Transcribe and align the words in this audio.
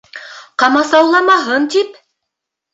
Ҡамасауламаһын 0.63 1.71
тип! 1.77 2.03